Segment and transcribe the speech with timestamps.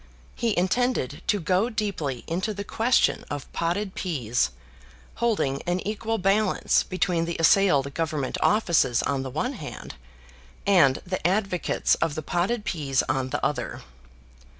[0.33, 4.49] He intended to go deeply into the question of potted peas,
[5.17, 9.93] holding an equal balance between the assailed Government offices on the one hand,
[10.65, 13.83] and the advocates of the potted peas on the other.